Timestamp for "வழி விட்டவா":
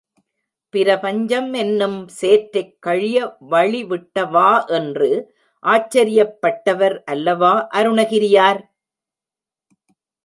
3.47-4.49